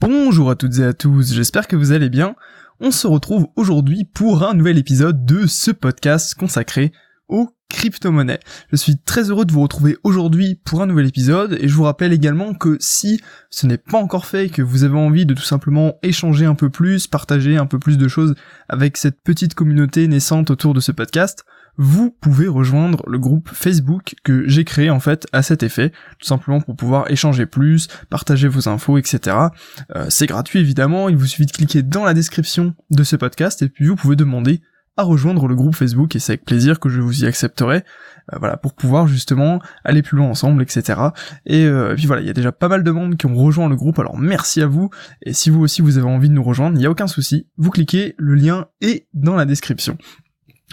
[0.00, 2.36] Bonjour à toutes et à tous, j'espère que vous allez bien.
[2.78, 6.92] On se retrouve aujourd'hui pour un nouvel épisode de ce podcast consacré
[7.26, 8.38] aux crypto-monnaies.
[8.70, 11.82] Je suis très heureux de vous retrouver aujourd'hui pour un nouvel épisode et je vous
[11.82, 15.34] rappelle également que si ce n'est pas encore fait et que vous avez envie de
[15.34, 18.36] tout simplement échanger un peu plus, partager un peu plus de choses
[18.68, 21.44] avec cette petite communauté naissante autour de ce podcast,
[21.78, 26.26] vous pouvez rejoindre le groupe Facebook que j'ai créé en fait à cet effet, tout
[26.26, 29.36] simplement pour pouvoir échanger plus, partager vos infos, etc.
[29.94, 33.62] Euh, c'est gratuit évidemment, il vous suffit de cliquer dans la description de ce podcast
[33.62, 34.60] et puis vous pouvez demander
[34.96, 37.84] à rejoindre le groupe Facebook et c'est avec plaisir que je vous y accepterai,
[38.32, 41.00] euh, voilà, pour pouvoir justement aller plus loin ensemble, etc.
[41.46, 43.36] Et, euh, et puis voilà, il y a déjà pas mal de monde qui ont
[43.36, 44.90] rejoint le groupe, alors merci à vous,
[45.22, 47.46] et si vous aussi vous avez envie de nous rejoindre, il n'y a aucun souci,
[47.56, 49.96] vous cliquez, le lien est dans la description.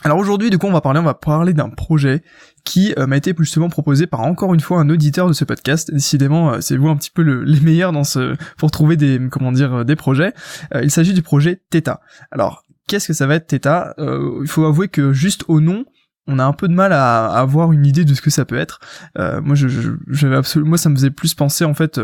[0.03, 2.21] Alors aujourd'hui, du coup, on va parler, on va parler d'un projet
[2.63, 5.91] qui euh, m'a été justement proposé par encore une fois un auditeur de ce podcast.
[5.91, 9.19] Décidément, euh, c'est vous un petit peu le, les meilleurs dans ce pour trouver des
[9.31, 10.33] comment dire euh, des projets.
[10.81, 12.01] il s'agit du projet Theta.
[12.31, 13.95] Alors, qu'est-ce que ça va être Theta?
[13.97, 15.85] Il faut avouer que juste au nom,
[16.27, 18.57] on a un peu de mal à, avoir une idée de ce que ça peut
[18.57, 18.79] être.
[19.17, 19.67] moi, je,
[20.09, 21.99] j'avais absolument, moi, ça me faisait plus penser en fait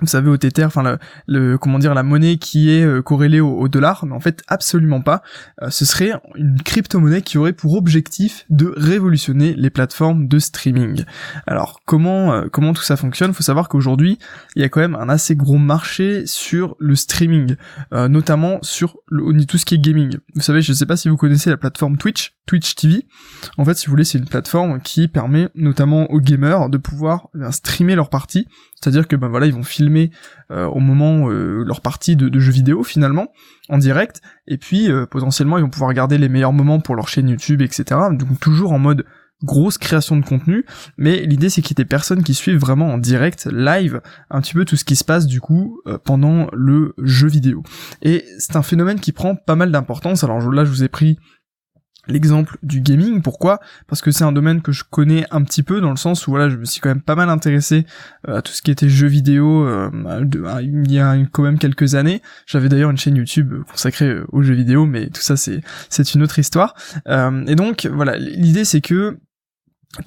[0.00, 3.68] vous savez au Tether, enfin le, comment dire la monnaie qui est euh, corrélée au,
[3.68, 5.22] dollar, mais en fait absolument pas.
[5.62, 11.04] Euh, ce serait une crypto-monnaie qui aurait pour objectif de révolutionner les plateformes de streaming.
[11.46, 13.30] Alors comment euh, comment tout ça fonctionne?
[13.30, 14.18] Il faut savoir qu'aujourd'hui
[14.56, 17.54] il y a quand même un assez gros marché sur le streaming,
[17.92, 20.16] notamment sur le, tout ce qui est gaming.
[20.34, 23.06] Vous savez, je sais pas si vous connaissez la plateforme Twitch, Twitch TV.
[23.58, 27.28] En fait, si vous voulez, c'est une plateforme qui permet notamment aux gamers de pouvoir
[27.36, 28.48] eh streamer leurs parties
[28.84, 29.83] c'est-à-dire que ben voilà, ils vont filmer
[30.50, 33.28] euh, au moment euh, leur partie de, de, jeux vidéo finalement
[33.68, 37.08] en direct, et puis euh, potentiellement ils vont pouvoir regarder les meilleurs moments pour leur
[37.08, 38.00] chaîne YouTube, etc.
[38.12, 39.04] Donc toujours en mode
[39.42, 40.64] grosse création de contenu,
[40.96, 44.40] mais l'idée c'est qu'il y ait des personnes qui suivent vraiment en direct, live, un
[44.40, 47.62] petit peu tout ce qui se passe du coup pendant le jeu vidéo.
[48.00, 50.24] Et c'est un phénomène qui prend pas mal d'importance.
[50.24, 51.18] Alors là je vous ai pris
[52.06, 53.22] l'exemple du gaming.
[53.22, 53.60] Pourquoi?
[53.86, 56.30] Parce que c'est un domaine que je connais un petit peu dans le sens où
[56.30, 57.86] voilà, je me suis quand même pas mal intéressé
[58.28, 59.90] euh, à tout ce qui était jeux vidéo euh,
[60.62, 62.22] il y a quand même quelques années.
[62.46, 66.14] J'avais d'ailleurs une chaîne YouTube consacrée euh, aux jeux vidéo, mais tout ça c'est c'est
[66.14, 66.74] une autre histoire.
[67.06, 69.18] et donc voilà, l'idée c'est que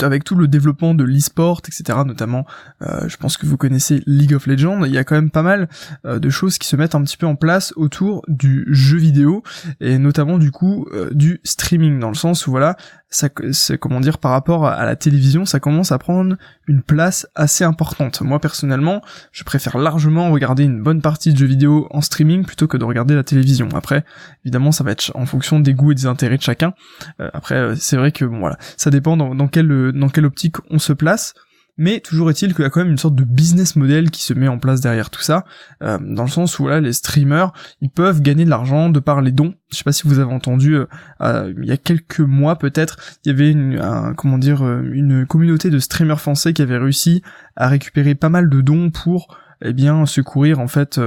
[0.02, 2.46] avec tout le développement de l'e-sport, etc., notamment,
[2.82, 5.44] euh, je pense que vous connaissez League of Legends, il y a quand même pas
[5.44, 5.70] mal
[6.06, 9.44] euh, de choses qui se mettent un petit peu en place autour du jeu vidéo,
[9.80, 12.76] et notamment du coup euh, du streaming, dans le sens où voilà,
[13.10, 16.36] ça, c'est comment dire, par rapport à la télévision, ça commence à prendre
[16.68, 18.22] une place assez importante.
[18.22, 22.68] Moi personnellement, je préfère largement regarder une bonne partie de jeux vidéo en streaming plutôt
[22.68, 23.70] que de regarder la télévision.
[23.74, 24.04] Après,
[24.44, 26.74] évidemment, ça va être en fonction des goûts et des intérêts de chacun.
[27.20, 30.80] après, c'est vrai que bon voilà, ça dépend dans, dans quel dans quelle optique on
[30.80, 31.34] se place.
[31.78, 34.34] Mais toujours est-il qu'il y a quand même une sorte de business model qui se
[34.34, 35.46] met en place derrière tout ça,
[35.84, 39.22] euh, dans le sens où là les streamers ils peuvent gagner de l'argent de par
[39.22, 39.54] les dons.
[39.72, 40.88] Je sais pas si vous avez entendu, euh,
[41.22, 45.70] euh, il y a quelques mois peut-être, il y avait une comment dire une communauté
[45.70, 47.22] de streamers français qui avait réussi
[47.56, 51.00] à récupérer pas mal de dons pour eh bien secourir en fait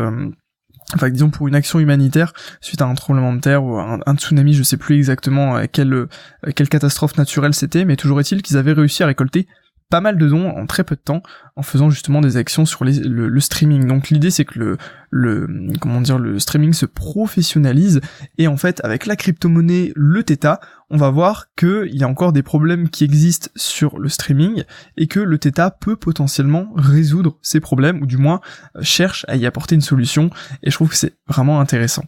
[0.94, 4.54] enfin disons pour une action humanitaire suite à un tremblement de terre ou un, tsunami,
[4.54, 6.08] je sais plus exactement euh, quelle, euh,
[6.54, 9.46] quelle catastrophe naturelle c'était, mais toujours est-il qu'ils avaient réussi à récolter
[9.90, 11.22] pas mal de dons en très peu de temps
[11.56, 13.86] en faisant justement des actions sur le, streaming.
[13.86, 14.76] Donc l'idée c'est que
[15.10, 15.48] le,
[15.80, 18.00] comment dire le streaming se professionnalise
[18.38, 22.32] et en fait avec la crypto-monnaie le Theta, on va voir qu'il y a encore
[22.32, 24.62] des problèmes qui existent sur le streaming
[24.96, 28.40] et que le Theta peut potentiellement résoudre ces problèmes ou du moins
[28.76, 30.30] euh, cherche à y apporter une solution
[30.62, 32.04] et je trouve que c'est vraiment intéressant.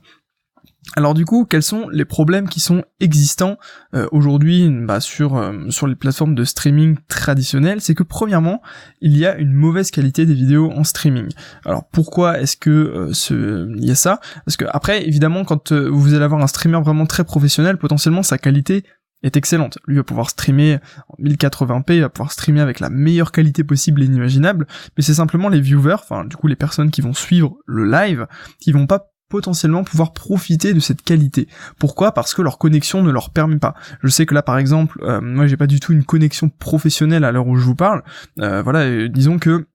[0.96, 3.56] Alors du coup, quels sont les problèmes qui sont existants
[3.94, 7.80] euh, aujourd'hui bah, sur euh, sur les plateformes de streaming traditionnelles?
[7.80, 8.60] C'est que premièrement,
[9.00, 11.28] il y a une mauvaise qualité des vidéos en streaming.
[11.64, 14.20] Alors pourquoi est-ce que euh, ce il y a ça?
[14.44, 18.36] Parce que après, évidemment, quand vous allez avoir un streamer vraiment très professionnel, potentiellement sa
[18.36, 18.84] qualité
[19.22, 19.78] est excellente.
[19.86, 20.78] Lui va pouvoir streamer
[21.08, 24.66] en 1080p, il va pouvoir streamer avec la meilleure qualité possible et inimaginable,
[24.96, 28.26] mais c'est simplement les viewers, enfin du coup les personnes qui vont suivre le live,
[28.60, 31.48] qui vont pas potentiellement pouvoir profiter de cette qualité.
[31.78, 32.12] Pourquoi?
[32.12, 33.74] Parce que leur connexion ne leur permet pas.
[34.02, 37.24] Je sais que là par exemple, euh, moi j'ai pas du tout une connexion professionnelle
[37.24, 38.02] à l'heure où je vous parle.
[38.40, 39.66] Euh, voilà, disons que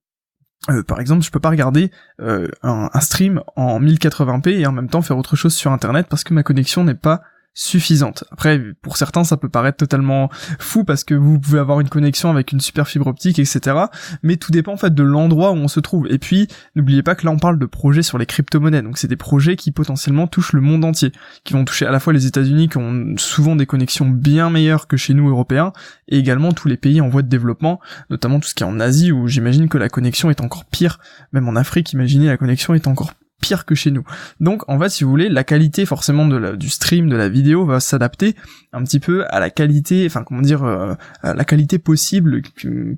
[0.70, 2.48] euh, par exemple, je peux pas regarder un,
[2.94, 6.36] un, stream en 1080p et en même temps faire autre chose sur internet parce que
[6.36, 7.24] ma connexion n'est pas
[7.58, 8.24] suffisante.
[8.32, 12.30] Après, pour certains, ça peut paraître totalement fou parce que vous pouvez avoir une connexion
[12.30, 13.76] avec une super fibre optique, etc.
[14.22, 16.06] Mais tout dépend en fait de l'endroit où on se trouve.
[16.12, 18.84] Et puis, n'oubliez pas que là, on parle de projets sur les crypto-monnaies.
[18.84, 21.12] Donc, c'est des projets qui potentiellement touchent le monde entier,
[21.44, 24.88] qui vont toucher à la fois les États-Unis qui ont souvent des connexions bien meilleures
[24.88, 25.74] que chez nous Européens,
[26.08, 27.80] et également tous les pays en voie de développement,
[28.12, 31.00] notamment tout ce qui est en Asie où j'imagine que la connexion est encore pire.
[31.34, 33.27] Même en Afrique, imaginez la connexion est encore pire
[33.66, 34.04] que chez nous.
[34.40, 37.66] Donc en fait, si vous voulez, la qualité forcément de du stream, de la vidéo
[37.66, 38.36] va s'adapter
[38.74, 42.42] un petit peu à la qualité, enfin comment dire, euh, la qualité possible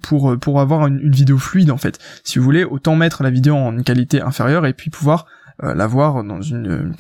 [0.02, 2.00] pour pour avoir une, vidéo fluide en fait.
[2.24, 5.26] Si vous voulez, autant mettre la vidéo en une qualité inférieure et puis pouvoir
[5.64, 6.40] euh, l'avoir dans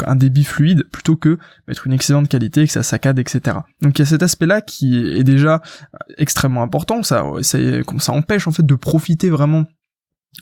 [0.05, 1.37] un débit fluide plutôt que
[1.67, 3.57] mettre une excellente qualité, que ça saccade, etc.
[3.81, 5.61] Donc il y a cet aspect-là qui est déjà
[6.17, 7.01] extrêmement important.
[7.03, 7.57] Ça, ça,
[7.99, 9.65] ça empêche en fait de profiter vraiment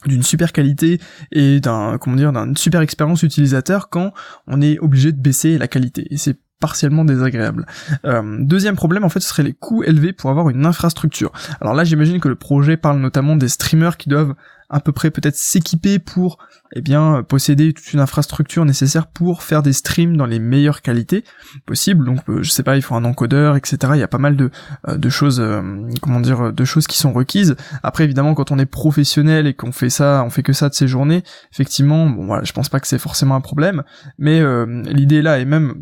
[0.05, 0.99] d'une super qualité
[1.31, 4.13] et d'un comment dire d'une super expérience utilisateur quand
[4.45, 7.65] on est obligé de baisser la qualité et c'est partiellement désagréable.
[8.05, 11.31] Euh, deuxième problème, en fait, ce serait les coûts élevés pour avoir une infrastructure.
[11.61, 14.33] Alors là, j'imagine que le projet parle notamment des streamers qui doivent
[14.69, 16.37] à peu près peut-être s'équiper pour
[16.75, 21.23] eh bien posséder toute une infrastructure nécessaire pour faire des streams dans les meilleures qualités
[21.65, 22.05] possibles.
[22.05, 24.35] Donc euh, je sais pas il faut un encodeur etc il y a pas mal
[24.35, 24.51] de,
[24.87, 25.61] euh, de choses euh,
[26.01, 27.55] comment dire de choses qui sont requises.
[27.83, 30.73] Après évidemment quand on est professionnel et qu'on fait ça on fait que ça de
[30.73, 31.23] ses journées
[31.53, 33.83] effectivement bon voilà je pense pas que c'est forcément un problème.
[34.17, 34.41] Mais
[34.85, 35.81] l'idée là est même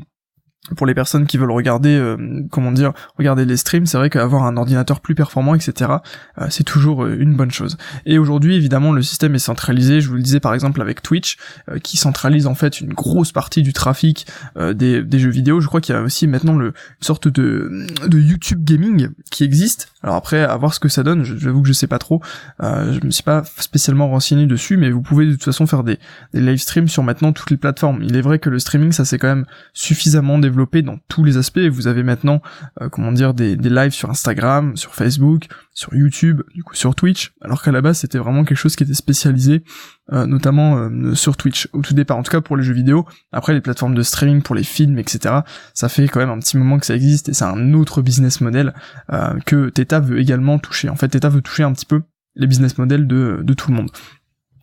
[0.75, 4.43] pour les personnes qui veulent regarder, euh, comment dire, regarder les streams, c'est vrai qu'avoir
[4.43, 5.91] un ordinateur plus performant, etc.,
[6.39, 7.77] euh, c'est toujours euh, une bonne chose.
[8.05, 10.01] Et aujourd'hui, évidemment, le système est centralisé.
[10.01, 11.37] Je vous le disais par exemple avec Twitch,
[11.83, 15.61] qui centralise en fait une grosse partie du trafic des, jeux vidéo.
[15.61, 19.89] Je crois qu'il y a aussi maintenant le, une sorte de YouTube gaming qui existe.
[20.05, 21.23] Alors après, à voir ce que ça donne.
[21.23, 22.21] J'avoue que je sais pas trop.
[22.61, 25.97] je me suis pas spécialement renseigné dessus, mais vous pouvez de toute façon faire des,
[26.31, 28.03] des live streams sur maintenant toutes les plateformes.
[28.03, 31.37] Il est vrai que le streaming, ça c'est quand même suffisamment développé dans tous les
[31.37, 31.57] aspects.
[31.57, 32.43] Vous avez maintenant,
[32.81, 36.95] euh, comment dire, des, des lives sur Instagram, sur Facebook, sur YouTube, du coup sur
[36.95, 39.63] Twitch, alors qu'à la base c'était vraiment quelque chose qui était spécialisé,
[40.13, 43.05] euh, notamment euh, sur Twitch au tout départ, en tout cas pour les jeux vidéo.
[43.33, 45.39] Après les plateformes de streaming pour les films, etc.
[45.73, 48.39] Ça fait quand même un petit moment que ça existe et c'est un autre business
[48.39, 48.73] model
[49.45, 50.87] que Teta veut également toucher.
[50.87, 52.01] En fait, Teta veut toucher un petit peu
[52.35, 53.91] les business models de, tout le monde.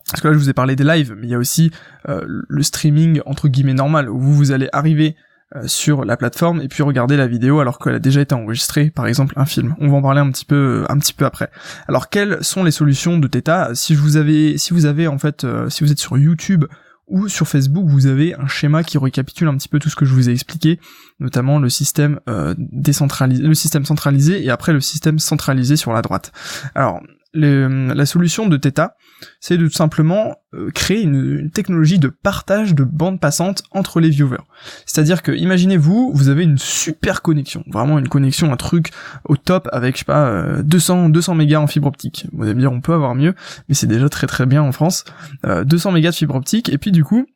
[0.08, 1.70] Parce que là, je vous ai parlé des lives, mais il y a aussi
[2.06, 5.30] le streaming entre guillemets normal, où vous, vous allez arriver euh,
[5.66, 9.06] sur la plateforme et puis regarder la vidéo alors qu'elle a déjà été enregistrée, par
[9.06, 9.74] exemple un film.
[9.80, 11.50] On va en parler un petit peu un petit peu après.
[11.88, 13.74] Alors quelles sont les solutions de Theta?
[13.74, 16.64] Si vous avez si vous avez en fait euh, si vous êtes sur YouTube
[17.08, 20.04] ou sur Facebook, vous avez un schéma qui récapitule un petit peu tout ce que
[20.04, 20.80] je vous ai expliqué,
[21.20, 26.00] notamment le système euh, décentralisé, le système centralisé et après le système centralisé sur la
[26.00, 26.32] droite.
[26.74, 27.02] Alors
[27.34, 28.96] la solution de Theta,
[29.40, 34.10] c'est de tout simplement euh, créer une, technologie de partage de bande passante entre les
[34.10, 34.42] viewers.
[34.86, 38.90] C'est-à-dire que, imaginez-vous, vous avez une super connexion, vraiment une connexion, un truc
[39.24, 42.26] au top avec, je sais pas, 200, euh, 200 mégas en fibre optique.
[42.32, 43.34] Vous allez me dire, on peut avoir mieux,
[43.68, 45.04] mais c'est déjà très très bien en France.
[45.44, 47.26] 200 euh, mégas de fibre optique, et puis du coup,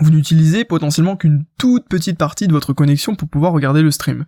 [0.00, 4.24] vous n'utilisez potentiellement qu'une toute petite partie de votre connexion pour pouvoir regarder le stream.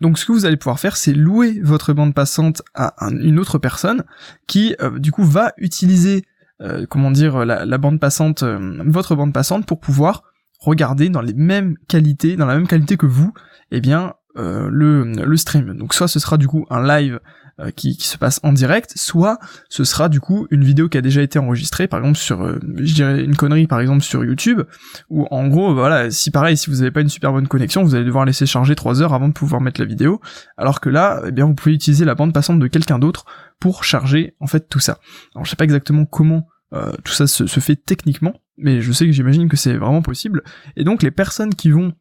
[0.00, 3.58] Donc ce que vous allez pouvoir faire, c'est louer votre bande passante à une autre
[3.58, 4.04] personne
[4.46, 6.24] qui, euh, du coup, va utiliser,
[6.60, 10.24] euh, comment dire, la, bande passante, euh, votre bande passante pour pouvoir
[10.58, 13.32] regarder dans les mêmes qualités, dans la même qualité que vous,
[13.70, 15.76] eh bien, le, le stream.
[15.76, 17.20] Donc soit ce sera du coup un live
[17.60, 19.38] euh, qui, qui, se passe en direct, soit
[19.68, 22.58] ce sera du coup une vidéo qui a déjà été enregistrée, par exemple sur, euh,
[22.78, 24.62] je dirais une connerie par exemple sur YouTube,
[25.08, 27.94] où en gros, voilà, si pareil, si vous n'avez pas une super bonne connexion, vous
[27.94, 30.20] allez devoir laisser charger 3 heures avant de pouvoir mettre la vidéo,
[30.56, 33.24] alors que là, eh bien, vous pouvez utiliser la bande passante de quelqu'un d'autre
[33.60, 34.98] pour charger en fait tout ça.
[35.36, 38.90] Alors je sais pas exactement comment euh, tout ça se, se fait techniquement, mais je
[38.90, 40.42] sais que j'imagine que c'est vraiment possible.
[40.74, 41.92] Et donc les personnes qui vont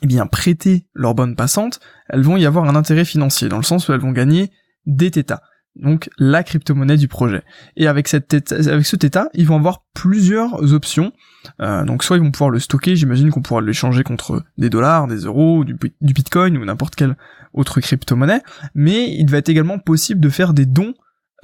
[0.00, 3.62] eh bien prêter leur bande passante, elles vont y avoir un intérêt financier, dans le
[3.62, 4.50] sens où elles vont gagner
[4.86, 5.42] des Theta,
[5.76, 7.42] donc la crypto-monnaie du projet.
[7.76, 11.12] Et avec cette avec ce Theta, ils vont avoir plusieurs options.
[11.60, 15.06] Euh, donc soit ils vont pouvoir le stocker, j'imagine qu'on pourra l'échanger contre des dollars,
[15.06, 17.16] des euros, du, bitcoin ou n'importe quelle
[17.52, 18.42] autre crypto-monnaie,
[18.74, 20.94] mais il va être également possible de faire des dons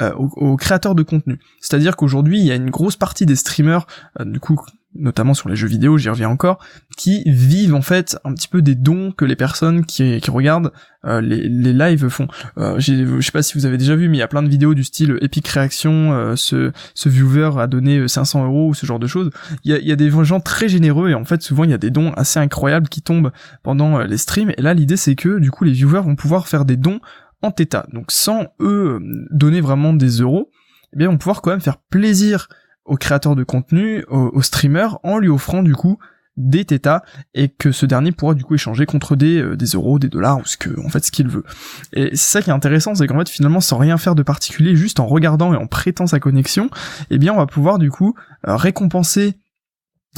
[0.00, 1.40] euh, aux, créateurs de contenu.
[1.61, 3.87] C'est-à-dire qu'aujourd'hui, il y a une grosse partie des streamers,
[4.21, 4.59] euh, du coup
[4.95, 6.59] notamment sur les jeux vidéo, j'y reviens encore,
[6.97, 10.73] qui vivent en fait un petit peu des dons que les personnes qui, qui regardent
[11.04, 12.26] euh, les, les lives font.
[12.57, 14.49] Euh, je sais pas si vous avez déjà vu, mais il y a plein de
[14.49, 18.87] vidéos du style Epic Réaction, euh, ce, ce viewer a donné 500 euros ou ce
[18.87, 19.30] genre de choses.
[19.64, 21.75] Il y a, y a des gens très généreux et en fait souvent il y
[21.75, 23.30] a des dons assez incroyables qui tombent
[23.62, 24.52] pendant les streams.
[24.57, 27.00] Et là l'idée c'est que du coup les viewers vont pouvoir faire des dons
[27.42, 27.87] en Theta.
[27.92, 30.50] Donc sans eux donner vraiment des euros,
[30.92, 32.49] eh bien on pouvoir quand même faire plaisir
[32.88, 35.99] au créateur de contenu, au, streamer, en lui offrant du coup
[36.38, 37.02] des Theta
[37.35, 40.38] et que ce dernier pourra du coup échanger contre des, euh, des euros, des dollars
[40.38, 41.45] ou ce que en fait ce qu'il veut.
[41.92, 44.76] Et c'est ça qui est intéressant, c'est qu'en fait finalement sans rien faire de particulier,
[44.76, 46.71] juste en regardant et en prêtant sa connexion,
[47.11, 48.14] eh bien on va pouvoir du coup
[48.47, 49.35] euh, récompenser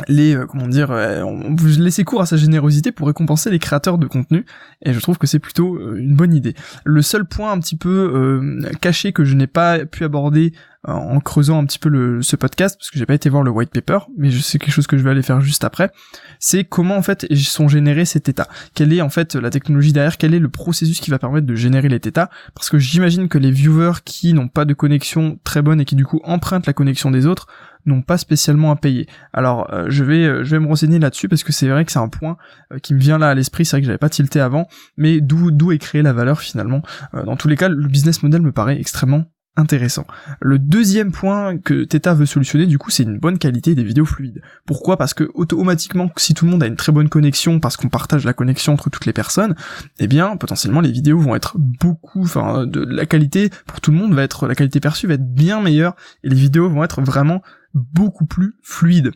[0.08, 3.98] les euh, comment dire on vous laisser court à sa générosité pour récompenser les créateurs
[3.98, 4.44] de contenu
[4.82, 6.54] et je trouve que c'est plutôt une bonne idée.
[6.84, 8.40] Le seul point un petit peu
[8.80, 10.52] caché que je n'ai pas pu aborder
[10.84, 13.70] en creusant un petit peu ce podcast parce que j'ai pas été voir le white
[13.70, 15.90] paper mais sais quelque chose que je vais aller faire juste après
[16.38, 20.16] c'est comment en fait sont générés ces états quelle est en fait la technologie derrière
[20.16, 23.36] quel est le processus qui va permettre de générer les theta parce que j'imagine que
[23.36, 26.72] les viewers qui n'ont pas de connexion très bonne et qui du coup empruntent la
[26.72, 27.46] connexion des autres
[27.86, 29.06] n'ont pas spécialement à payer.
[29.32, 31.92] Alors euh, je vais euh, je vais me renseigner là-dessus parce que c'est vrai que
[31.92, 32.36] c'est un point
[32.72, 35.20] euh, qui me vient là à l'esprit, c'est vrai que j'avais pas tilté avant, mais
[35.20, 36.82] d'où d'où est créée la valeur finalement?
[37.12, 39.24] dans tous les cas, le business model me paraît extrêmement
[39.56, 40.06] intéressant.
[40.40, 44.04] Le deuxième point que Theta veut solutionner, du coup, c'est une bonne qualité des vidéos
[44.04, 44.42] fluides.
[44.66, 44.96] Pourquoi?
[44.96, 48.24] Parce que automatiquement, si tout le monde a une très bonne connexion, parce qu'on partage
[48.24, 49.54] la connexion entre toutes les personnes,
[49.98, 53.98] eh bien, potentiellement, les vidéos vont être beaucoup, enfin, de la qualité pour tout le
[53.98, 57.02] monde va être, la qualité perçue va être bien meilleure, et les vidéos vont être
[57.02, 57.42] vraiment
[57.74, 59.12] beaucoup plus fluide.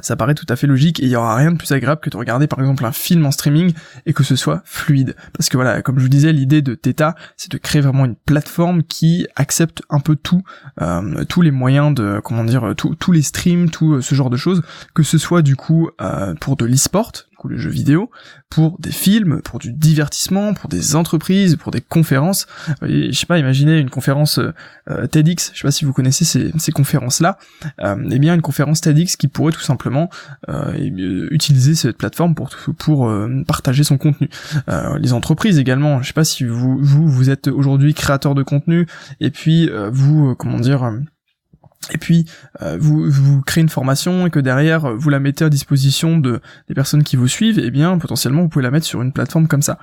[0.00, 2.10] Ça paraît tout à fait logique et il y aura rien de plus agréable que
[2.10, 3.72] de regarder par exemple un film en streaming
[4.06, 5.16] et que ce soit fluide.
[5.36, 8.14] Parce que voilà, comme je vous disais, l'idée de Theta, c'est de créer vraiment une
[8.14, 10.42] plateforme qui accepte un peu tout,
[10.80, 14.36] euh, tous les moyens de, comment dire, tous les streams, tout euh, ce genre de
[14.36, 14.62] choses,
[14.94, 17.12] que ce soit du coup euh, pour de l'e-sport,
[17.48, 18.10] les jeux vidéo,
[18.48, 22.46] pour des films, pour du divertissement, pour des entreprises, pour des conférences.
[22.82, 24.38] je sais pas, imaginez une conférence
[24.90, 27.38] euh, TEDx, je sais pas si vous connaissez ces, conférences-là,
[27.82, 30.10] euh, eh bien une conférence TEDx qui pourrait tout simplement
[30.48, 30.72] euh,
[31.30, 33.12] utiliser cette plateforme pour pour
[33.46, 34.28] partager son contenu.
[34.98, 38.86] les entreprises également, je sais pas si vous vous, vous êtes aujourd'hui créateur de contenu
[39.20, 40.90] et puis vous comment dire
[41.92, 42.26] et puis
[42.60, 46.18] euh, vous, vous créez une formation et que derrière euh, vous la mettez à disposition
[46.18, 49.00] de des personnes qui vous suivent, et eh bien potentiellement vous pouvez la mettre sur
[49.00, 49.78] une plateforme comme ça.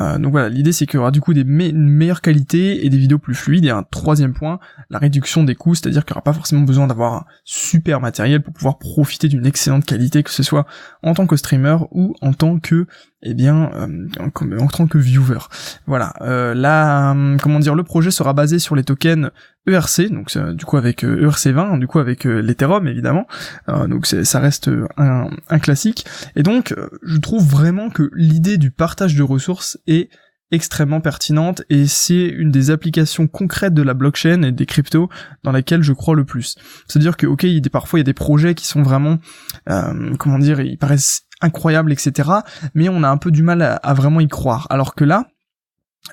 [0.00, 2.90] Euh, donc voilà, l'idée c'est qu'il y aura du coup des une meilleure qualité et
[2.90, 3.64] des vidéos plus fluides.
[3.64, 6.86] Et un troisième point, la réduction des coûts, c'est-à-dire qu'il n'y aura pas forcément besoin
[6.86, 10.66] d'avoir un super matériel pour pouvoir profiter d'une excellente qualité, que ce soit
[11.02, 12.86] en tant que streamer ou en tant que
[13.22, 15.38] eh bien, euh, en, tant que viewer.
[15.86, 16.14] Voilà.
[16.22, 19.30] Euh, là, euh, comment dire, le projet sera basé sur les tokens
[19.66, 23.26] ERC, donc du coup avec ERC20, du coup avec l'Ethereum évidemment.
[23.68, 26.06] donc ça reste un, un, classique.
[26.34, 30.08] Et donc, je trouve vraiment que l'idée du partage de ressources est
[30.50, 35.08] extrêmement pertinente et c'est une des applications concrètes de la blockchain et des cryptos
[35.44, 36.56] dans laquelle je crois le plus.
[36.88, 38.82] C'est-à-dire que ok, il y a des, parfois il y a des projets qui sont
[38.82, 39.18] vraiment,
[40.18, 42.30] comment dire, ils paraissent incroyable, etc.
[42.74, 44.66] Mais on a un peu du mal à, vraiment y croire.
[44.70, 45.26] Alors que là,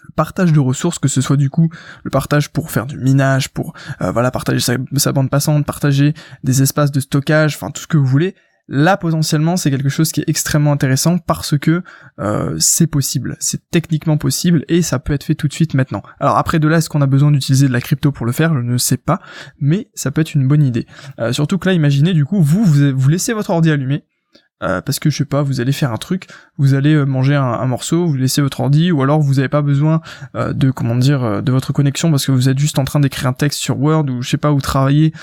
[0.03, 1.69] le partage de ressources, que ce soit du coup
[2.03, 6.61] le partage pour faire du minage, pour euh, voilà partager sa, bande passante, partager des
[6.61, 8.35] espaces de stockage, enfin tout ce que vous voulez,
[8.67, 11.83] là potentiellement c'est quelque chose qui est extrêmement intéressant parce que
[12.19, 16.03] euh, c'est possible, c'est techniquement possible et ça peut être fait tout de suite maintenant.
[16.19, 18.53] Alors après de là est-ce qu'on a besoin d'utiliser de la crypto pour le faire,
[18.53, 19.19] je ne sais pas,
[19.59, 20.85] mais ça peut être une bonne idée.
[21.19, 24.03] Euh, surtout que là imaginez du coup vous, vous laissez votre ordi allumé,
[24.63, 27.35] euh, parce que je sais pas, vous allez faire un truc, vous allez euh, manger
[27.35, 30.01] un, morceau, vous laissez votre ordi, ou alors vous n'avez pas besoin
[30.35, 33.27] euh, de comment dire de votre connexion parce que vous êtes juste en train d'écrire
[33.27, 35.13] un texte sur Word ou je sais pas où travailler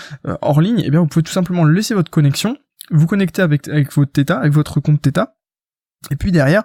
[0.40, 2.56] hors ligne, et eh bien vous pouvez tout simplement laisser votre connexion,
[2.90, 5.34] vous connecter avec avec votre Theta, avec votre compte Theta,
[6.10, 6.62] et puis derrière,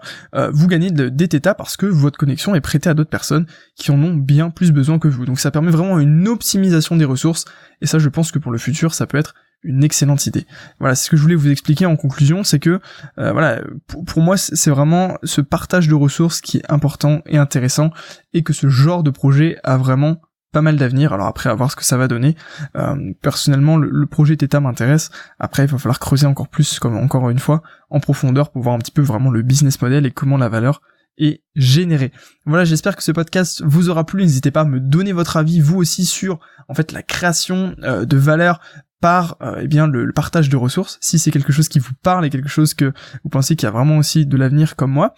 [0.52, 4.02] vous gagnez des Theta parce que votre connexion est prêtée à d'autres personnes qui en
[4.04, 5.26] ont bien plus besoin que vous.
[5.26, 7.46] Donc ça permet vraiment une optimisation des ressources,
[7.82, 10.46] et ça je pense que pour le futur ça peut être une excellente idée.
[10.80, 12.80] Voilà, c'est ce que je voulais vous expliquer en conclusion, c'est que
[13.18, 17.92] euh, voilà, pour, moi c'est vraiment ce partage de ressources qui est important et intéressant
[18.34, 21.14] et que ce genre de projet a vraiment pas mal d'avenir.
[21.14, 22.36] Alors après, à voir ce que ça va donner.
[22.76, 25.12] Euh, personnellement, le, projet Theta m'intéresse.
[25.38, 28.76] Après, il va falloir creuser encore plus, comme encore une fois, en profondeur pour voir
[28.76, 30.82] un petit peu vraiment le business model et comment la valeur
[31.18, 32.12] est générée.
[32.46, 34.24] Voilà, j'espère que ce podcast vous aura plu.
[34.24, 38.06] N'hésitez pas à me donner votre avis, vous aussi, sur en fait la création euh,
[38.06, 38.60] de valeur
[39.02, 40.98] par euh, eh bien le, partage de ressources.
[41.02, 43.70] Si c'est quelque chose qui vous parle et quelque chose que vous pensez qu'il y
[43.70, 45.14] a vraiment aussi de l'avenir comme moi,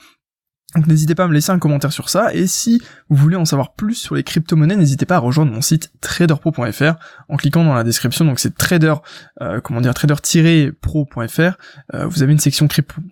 [0.75, 3.45] donc n'hésitez pas à me laisser un commentaire sur ça, et si vous voulez en
[3.45, 6.93] savoir plus sur les crypto-monnaies, n'hésitez pas à rejoindre mon site traderpro.fr
[7.27, 8.95] en cliquant dans la description, donc c'est trader,
[9.41, 11.57] euh, comment dire, trader-pro.fr,
[11.93, 12.67] euh, vous avez une section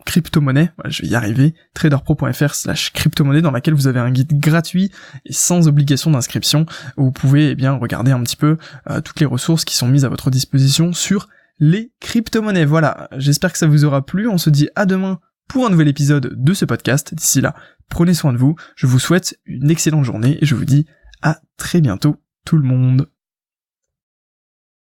[0.05, 4.91] crypto-monnaie, je vais y arriver, traderpro.fr slash crypto-monnaie dans laquelle vous avez un guide gratuit
[5.25, 6.65] et sans obligation d'inscription,
[6.97, 8.57] où vous pouvez eh bien regarder un petit peu
[8.89, 11.27] euh, toutes les ressources qui sont mises à votre disposition sur
[11.59, 12.65] les crypto-monnaies.
[12.65, 15.89] Voilà, j'espère que ça vous aura plu, on se dit à demain pour un nouvel
[15.89, 17.13] épisode de ce podcast.
[17.13, 17.55] D'ici là,
[17.89, 20.85] prenez soin de vous, je vous souhaite une excellente journée et je vous dis
[21.21, 22.15] à très bientôt
[22.45, 23.09] tout le monde.